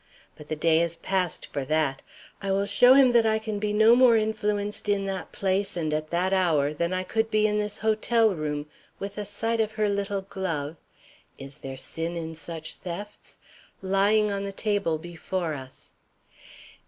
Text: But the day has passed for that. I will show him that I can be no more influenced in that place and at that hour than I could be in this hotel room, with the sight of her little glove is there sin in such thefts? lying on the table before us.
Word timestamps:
But 0.35 0.47
the 0.49 0.55
day 0.55 0.79
has 0.79 0.95
passed 0.95 1.45
for 1.53 1.63
that. 1.65 2.01
I 2.41 2.49
will 2.49 2.65
show 2.65 2.95
him 2.95 3.11
that 3.11 3.27
I 3.27 3.37
can 3.37 3.59
be 3.59 3.71
no 3.71 3.95
more 3.95 4.17
influenced 4.17 4.89
in 4.89 5.05
that 5.05 5.31
place 5.31 5.77
and 5.77 5.93
at 5.93 6.09
that 6.09 6.33
hour 6.33 6.73
than 6.73 6.91
I 6.91 7.03
could 7.03 7.29
be 7.29 7.45
in 7.45 7.59
this 7.59 7.77
hotel 7.77 8.33
room, 8.33 8.65
with 8.97 9.13
the 9.13 9.25
sight 9.25 9.59
of 9.59 9.73
her 9.73 9.89
little 9.89 10.23
glove 10.23 10.77
is 11.37 11.59
there 11.59 11.77
sin 11.77 12.15
in 12.17 12.33
such 12.33 12.73
thefts? 12.77 13.37
lying 13.83 14.31
on 14.31 14.43
the 14.43 14.51
table 14.51 14.97
before 14.97 15.53
us. 15.53 15.93